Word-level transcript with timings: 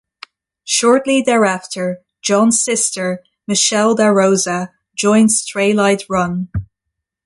Shortly 0.65 1.21
thereafter, 1.21 2.01
John's 2.23 2.63
sister, 2.63 3.21
Michelle 3.45 3.95
DaRosa, 3.95 4.71
joined 4.95 5.29
Straylight 5.29 6.05
Run. 6.09 6.49